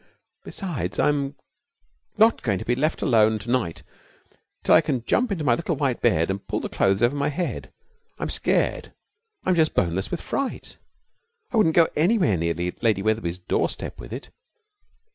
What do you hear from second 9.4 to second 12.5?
I'm just boneless with fright. And I wouldn't go anywhere